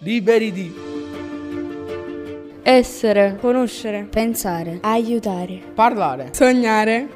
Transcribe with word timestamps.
Liberi 0.00 0.52
di 0.52 0.74
essere, 2.62 3.38
conoscere, 3.40 4.04
pensare, 4.04 4.78
aiutare, 4.82 5.62
parlare, 5.74 6.34
sognare. 6.34 7.08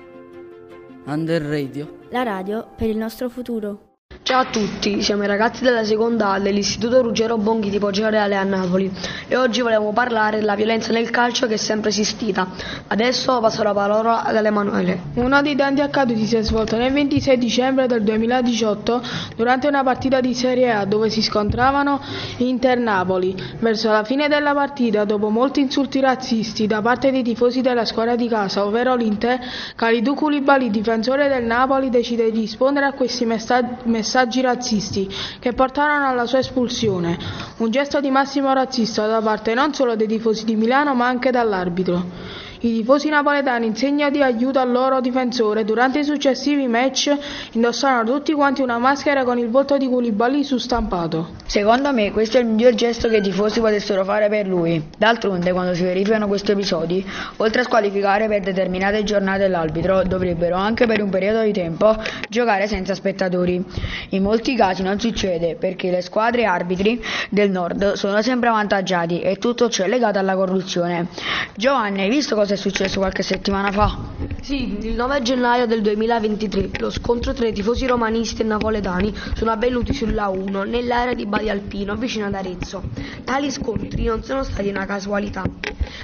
Under 1.05 1.43
Radio. 1.43 1.99
La 2.09 2.23
radio 2.23 2.67
per 2.75 2.89
il 2.89 2.97
nostro 2.97 3.29
futuro. 3.29 3.90
Ciao 4.31 4.43
a 4.43 4.45
tutti, 4.45 5.03
siamo 5.03 5.25
i 5.25 5.27
ragazzi 5.27 5.65
della 5.65 5.83
seconda 5.83 6.31
A 6.31 6.39
dell'Istituto 6.39 7.03
Ruggero 7.03 7.37
Bonghi 7.37 7.69
di 7.69 7.81
Poggio 7.81 8.09
Reale 8.09 8.37
a 8.37 8.45
Napoli 8.45 8.89
e 9.27 9.37
oggi 9.37 9.61
volevo 9.61 9.91
parlare 9.91 10.39
della 10.39 10.55
violenza 10.55 10.93
nel 10.93 11.11
calcio 11.11 11.49
che 11.49 11.55
è 11.55 11.57
sempre 11.57 11.89
esistita. 11.89 12.47
Adesso 12.87 13.41
passo 13.41 13.65
la 13.65 13.75
parola 13.75 14.23
ad 14.23 14.37
Emanuele. 14.37 15.01
Uno 15.15 15.43
dei 15.43 15.57
tanti 15.57 15.81
accaduti 15.81 16.27
si 16.27 16.37
è 16.37 16.43
svolto 16.43 16.77
nel 16.77 16.93
26 16.93 17.39
dicembre 17.39 17.89
del 17.89 18.05
2018 18.05 19.03
durante 19.35 19.67
una 19.67 19.83
partita 19.83 20.21
di 20.21 20.33
Serie 20.33 20.71
A 20.71 20.85
dove 20.85 21.11
si 21.11 21.23
scontravano 21.23 22.01
Inter-Napoli. 22.37 23.35
Verso 23.59 23.91
la 23.91 24.05
fine 24.05 24.29
della 24.29 24.55
partita, 24.55 25.03
dopo 25.05 25.29
molti 25.31 25.59
insulti 25.59 25.99
razzisti 25.99 26.69
da 26.69 26.81
parte 26.81 27.11
dei 27.11 27.25
tifosi 27.25 27.63
della 27.63 27.85
squadra 27.85 28.15
di 28.15 28.29
casa, 28.29 28.65
ovvero 28.65 28.95
l'Inter, 28.95 29.41
Kalidou 29.75 30.15
Koulibaly, 30.15 30.71
difensore 30.71 31.27
del 31.27 31.43
Napoli, 31.43 31.91
decide 31.91 32.31
di 32.31 32.39
rispondere 32.43 32.87
a 32.87 32.93
questi 32.93 33.25
messaggi 33.27 34.19
messaggi 34.21 34.41
razzisti 34.43 35.09
che 35.39 35.55
portarono 35.55 36.07
alla 36.07 36.27
sua 36.27 36.41
espulsione, 36.41 37.19
un 37.59 37.71
gesto 37.71 38.01
di 38.01 38.11
massimo 38.11 38.53
razzista 38.53 39.07
da 39.07 39.23
parte 39.23 39.55
non 39.55 39.73
solo 39.73 39.97
dei 39.97 40.07
tifosi 40.07 40.45
di 40.45 40.57
Milano 40.57 40.95
ma 40.95 41.07
anche 41.07 41.31
dall'arbitro. 41.31 42.05
I 42.63 42.75
tifosi 42.75 43.09
napoletani 43.09 43.65
in 43.65 43.75
segno 43.75 44.11
di 44.11 44.23
aiuto 44.23 44.59
al 44.59 44.71
loro 44.71 45.01
difensore 45.01 45.65
durante 45.65 46.01
i 46.01 46.05
successivi 46.05 46.67
match 46.67 47.11
indossarono 47.53 48.05
tutti 48.05 48.35
quanti 48.35 48.61
una 48.61 48.77
maschera 48.77 49.25
con 49.25 49.39
il 49.39 49.49
volto 49.49 49.79
di 49.79 49.89
Koulibaly 49.89 50.45
su 50.45 50.59
stampato. 50.59 51.31
Secondo 51.47 51.91
me 51.95 52.13
questo 52.13 52.37
è 52.37 52.43
il 52.43 52.47
miglior 52.49 52.75
gesto 52.75 53.09
che 53.09 53.17
i 53.17 53.23
tifosi 53.23 53.61
potessero 53.61 54.05
fare 54.05 54.29
per 54.29 54.47
lui. 54.47 54.91
D'altronde 54.99 55.53
quando 55.53 55.73
si 55.73 55.85
verificano 55.85 56.27
questi 56.27 56.51
episodi, 56.51 57.03
oltre 57.39 57.63
a 57.63 57.65
squalificare 57.65 58.29
per 58.29 58.43
determinate 58.43 59.05
giornate 59.05 59.49
l'arbitro, 59.49 60.03
dovrebbero 60.03 60.57
anche 60.57 60.87
per 60.87 61.03
un 61.03 61.09
periodo 61.09 61.41
di 61.41 61.53
tempo 61.53 61.97
giocare 62.29 62.67
senza 62.67 62.95
spettatori. 62.95 63.65
In 64.11 64.23
molti 64.23 64.55
casi 64.55 64.83
non 64.83 65.01
succede 65.01 65.55
perché 65.55 65.91
le 65.91 66.03
squadre 66.03 66.45
arbitri 66.45 67.03
del 67.31 67.51
nord 67.51 67.95
sono 67.95 68.21
sempre 68.21 68.51
avvantaggiati 68.51 69.21
e 69.21 69.37
tutto 69.37 69.71
ciò 69.71 69.85
è 69.85 69.89
legato 69.89 70.19
alla 70.19 70.35
corruzione. 70.37 71.09
Giovanni, 71.57 72.03
hai 72.03 72.11
visto 72.11 72.35
cosa 72.35 72.49
cosa 72.51 72.55
è 72.55 72.57
successo 72.57 72.99
qualche 72.99 73.23
settimana 73.23 73.71
fa? 73.71 73.97
Sì, 74.41 74.77
il 74.81 74.95
9 74.95 75.23
gennaio 75.23 75.67
del 75.67 75.83
2023 75.83 76.71
lo 76.81 76.91
scontro 76.91 77.33
tra 77.33 77.47
i 77.47 77.53
tifosi 77.53 77.87
romanisti 77.87 78.43
e 78.43 78.45
napoletani 78.45 79.15
sono 79.35 79.53
avvenuti 79.53 79.93
sulla 79.95 80.29
1 80.29 80.65
nell'area 80.65 81.15
di 81.15 81.27
Badi 81.27 81.49
Alpino 81.49 81.95
vicino 81.95 82.27
ad 82.27 82.35
Arezzo. 82.35 82.83
Tali 83.23 83.53
scontri 83.53 84.05
non 84.05 84.25
sono 84.25 84.43
stati 84.43 84.69
una 84.69 84.85
casualità. 84.85 85.45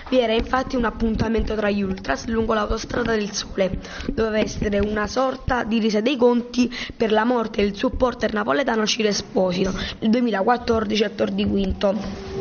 Vi 0.08 0.20
era 0.20 0.34
infatti 0.34 0.76
un 0.76 0.84
appuntamento 0.84 1.56
tra 1.56 1.68
gli 1.70 1.82
ultras 1.82 2.26
lungo 2.26 2.54
l'autostrada 2.54 3.16
del 3.16 3.32
Sole. 3.32 3.80
Doveva 4.12 4.38
essere 4.38 4.78
una 4.78 5.08
sorta 5.08 5.64
di 5.64 5.80
resa 5.80 6.00
dei 6.00 6.16
conti 6.16 6.72
per 6.96 7.10
la 7.10 7.24
morte 7.24 7.62
del 7.62 7.74
supporter 7.74 8.32
napoletano 8.32 8.86
Ciro 8.86 9.08
Esposito 9.08 9.72
nel 9.98 10.10
2014 10.10 11.04
a 11.04 11.10
Tor 11.10 11.30
di 11.30 11.44
Quinto. 11.44 12.35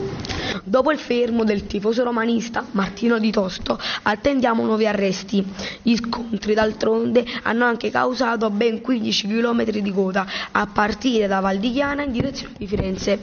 Dopo 0.67 0.91
il 0.91 0.97
fermo 0.97 1.43
del 1.43 1.67
tifoso 1.67 2.03
romanista 2.03 2.65
Martino 2.71 3.19
Di 3.19 3.29
Tosto 3.29 3.77
attendiamo 4.01 4.63
nuovi 4.65 4.87
arresti. 4.87 5.45
Gli 5.83 5.95
scontri 5.95 6.55
d'altronde 6.55 7.23
hanno 7.43 7.65
anche 7.65 7.91
causato 7.91 8.49
ben 8.49 8.81
15 8.81 9.27
km 9.27 9.63
di 9.65 9.91
coda 9.91 10.25
a 10.51 10.65
partire 10.65 11.27
da 11.27 11.39
Val 11.39 11.59
di 11.59 11.71
Chiana 11.71 12.01
in 12.01 12.11
direzione 12.11 12.55
di 12.57 12.65
Firenze. 12.65 13.19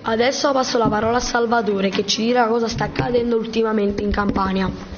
Adesso 0.00 0.52
passo 0.52 0.78
la 0.78 0.88
parola 0.88 1.18
a 1.18 1.20
Salvatore 1.20 1.90
che 1.90 2.06
ci 2.06 2.22
dirà 2.22 2.46
cosa 2.46 2.66
sta 2.66 2.84
accadendo 2.84 3.36
ultimamente 3.36 4.02
in 4.02 4.10
Campania. 4.10 4.91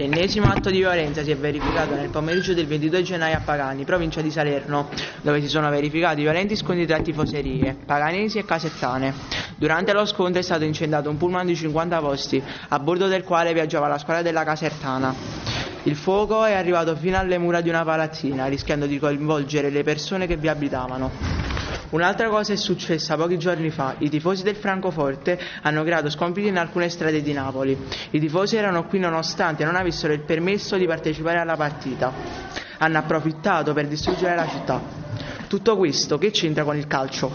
L'ennesimo 0.00 0.48
atto 0.48 0.70
di 0.70 0.76
violenza 0.76 1.24
si 1.24 1.32
è 1.32 1.36
verificato 1.36 1.92
nel 1.96 2.08
pomeriggio 2.08 2.54
del 2.54 2.68
22 2.68 3.02
gennaio 3.02 3.36
a 3.36 3.40
Pagani, 3.40 3.84
provincia 3.84 4.20
di 4.20 4.30
Salerno, 4.30 4.90
dove 5.22 5.40
si 5.40 5.48
sono 5.48 5.68
verificati 5.70 6.20
violenti 6.22 6.54
scontri 6.54 6.86
tra 6.86 7.00
tifoserie, 7.00 7.74
paganesi 7.84 8.38
e 8.38 8.44
casettane. 8.44 9.12
Durante 9.56 9.92
lo 9.92 10.06
scontro 10.06 10.38
è 10.38 10.42
stato 10.44 10.62
incendiato 10.62 11.10
un 11.10 11.16
pullman 11.16 11.46
di 11.46 11.56
50 11.56 11.98
posti, 11.98 12.40
a 12.68 12.78
bordo 12.78 13.08
del 13.08 13.24
quale 13.24 13.52
viaggiava 13.52 13.88
la 13.88 13.98
squadra 13.98 14.22
della 14.22 14.44
Casertana. 14.44 15.12
Il 15.82 15.96
fuoco 15.96 16.44
è 16.44 16.52
arrivato 16.52 16.94
fino 16.94 17.18
alle 17.18 17.38
mura 17.38 17.60
di 17.60 17.68
una 17.68 17.82
palazzina, 17.82 18.46
rischiando 18.46 18.86
di 18.86 19.00
coinvolgere 19.00 19.68
le 19.68 19.82
persone 19.82 20.28
che 20.28 20.36
vi 20.36 20.46
abitavano. 20.46 21.47
Un'altra 21.90 22.28
cosa 22.28 22.52
è 22.52 22.56
successa 22.56 23.16
pochi 23.16 23.38
giorni 23.38 23.70
fa. 23.70 23.94
I 23.98 24.10
tifosi 24.10 24.42
del 24.42 24.56
Francoforte 24.56 25.38
hanno 25.62 25.82
creato 25.84 26.10
scompiti 26.10 26.48
in 26.48 26.58
alcune 26.58 26.90
strade 26.90 27.22
di 27.22 27.32
Napoli. 27.32 27.76
I 28.10 28.20
tifosi 28.20 28.56
erano 28.56 28.84
qui 28.86 28.98
nonostante 28.98 29.64
non 29.64 29.74
avessero 29.74 30.12
il 30.12 30.20
permesso 30.20 30.76
di 30.76 30.86
partecipare 30.86 31.38
alla 31.38 31.56
partita. 31.56 32.12
Hanno 32.78 32.98
approfittato 32.98 33.72
per 33.72 33.86
distruggere 33.86 34.34
la 34.34 34.46
città. 34.46 34.80
Tutto 35.46 35.76
questo 35.78 36.18
che 36.18 36.30
c'entra 36.30 36.62
con 36.62 36.76
il 36.76 36.86
calcio? 36.86 37.32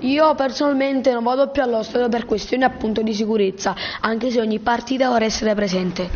Io 0.00 0.34
personalmente 0.34 1.12
non 1.12 1.22
vado 1.22 1.50
più 1.50 1.62
allo 1.62 1.82
stadio 1.82 2.08
per 2.08 2.24
questioni 2.24 2.64
appunto 2.64 3.02
di 3.02 3.12
sicurezza, 3.14 3.74
anche 4.00 4.30
se 4.30 4.40
ogni 4.40 4.58
partita 4.60 5.08
vorrei 5.08 5.28
essere 5.28 5.54
presente. 5.54 6.08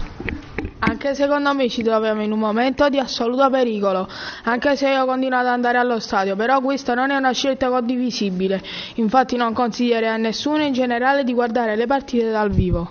Anche 0.96 1.14
secondo 1.14 1.52
me 1.52 1.68
ci 1.68 1.82
troviamo 1.82 2.22
in 2.22 2.32
un 2.32 2.38
momento 2.38 2.88
di 2.88 2.98
assoluto 2.98 3.50
pericolo, 3.50 4.08
anche 4.44 4.76
se 4.76 4.88
io 4.88 5.04
continuo 5.04 5.38
ad 5.38 5.46
andare 5.46 5.76
allo 5.76 6.00
stadio, 6.00 6.36
però 6.36 6.62
questa 6.62 6.94
non 6.94 7.10
è 7.10 7.16
una 7.16 7.32
scelta 7.32 7.68
condivisibile, 7.68 8.62
infatti 8.94 9.36
non 9.36 9.52
consiglierei 9.52 10.08
a 10.08 10.16
nessuno 10.16 10.62
in 10.62 10.72
generale 10.72 11.22
di 11.22 11.34
guardare 11.34 11.76
le 11.76 11.84
partite 11.84 12.30
dal 12.30 12.50
vivo. 12.50 12.88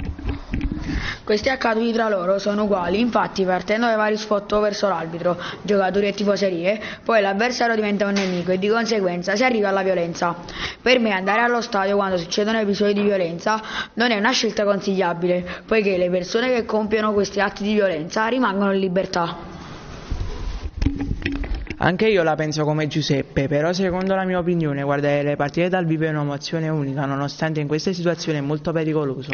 Questi 1.26 1.50
accaduti 1.50 1.92
tra 1.92 2.08
loro 2.08 2.38
sono 2.38 2.66
uguali, 2.66 3.00
infatti 3.00 3.44
partendo 3.46 3.88
dai 3.88 3.96
vari 3.96 4.16
sfottò 4.16 4.60
verso 4.60 4.88
l'arbitro, 4.88 5.36
giocatori 5.64 6.06
e 6.06 6.14
tifoserie, 6.14 6.80
poi 7.04 7.20
l'avversario 7.20 7.74
diventa 7.74 8.06
un 8.06 8.14
nemico 8.14 8.52
e 8.52 8.60
di 8.60 8.68
conseguenza 8.68 9.36
si 9.36 9.44
arriva 9.44 9.70
alla 9.70 9.82
violenza. 9.82 10.36
Per 10.80 11.00
me 11.00 11.10
andare 11.10 11.42
allo 11.42 11.62
stadio 11.62 11.96
quando 11.96 12.18
succedono 12.18 12.60
episodi 12.60 12.94
di 12.94 13.02
violenza 13.02 13.60
non 13.94 14.12
è 14.12 14.20
una 14.20 14.30
scelta 14.30 14.66
consigliabile, 14.66 15.64
poiché 15.66 15.98
le 15.98 16.12
persone 16.12 16.54
che 16.54 16.64
compiono 16.64 17.12
questi 17.12 17.40
atti 17.40 17.64
di 17.64 17.74
violenza 17.74 18.28
rimangono 18.28 18.74
in 18.74 18.80
libertà. 18.80 19.36
Anche 21.78 22.08
io 22.08 22.22
la 22.22 22.36
penso 22.36 22.64
come 22.66 22.86
Giuseppe, 22.86 23.48
però 23.48 23.74
secondo 23.74 24.14
la 24.14 24.26
mia 24.26 24.38
opinione 24.38 24.84
guardare 24.84 25.24
le 25.24 25.36
partite 25.36 25.70
dal 25.70 25.86
vivo 25.86 26.06
è 26.06 26.10
un'emozione 26.10 26.70
unica, 26.70 27.04
nonostante 27.06 27.62
in 27.62 27.68
queste 27.68 27.94
situazioni 27.94 28.38
è 28.38 28.42
molto 28.42 28.72
pericoloso. 28.72 29.32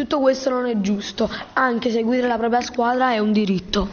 Tutto 0.00 0.20
questo 0.20 0.48
non 0.48 0.66
è 0.66 0.80
giusto, 0.80 1.30
anche 1.52 1.90
seguire 1.90 2.26
la 2.26 2.38
propria 2.38 2.62
squadra 2.62 3.12
è 3.12 3.18
un 3.18 3.32
diritto. 3.32 3.86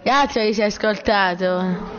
Grazie 0.00 0.44
che 0.44 0.54
ci 0.54 0.60
hai 0.60 0.68
ascoltato. 0.68 1.98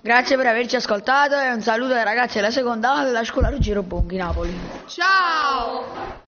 Grazie 0.00 0.36
per 0.36 0.46
averci 0.46 0.76
ascoltato 0.76 1.36
e 1.36 1.52
un 1.52 1.60
saluto 1.60 1.94
ai 1.94 2.04
ragazzi 2.04 2.36
della 2.36 2.52
seconda 2.52 3.02
della 3.02 3.24
scuola 3.24 3.48
Ruggero 3.48 3.82
Bonghi 3.82 4.16
Napoli. 4.16 4.56
Ciao! 4.86 6.22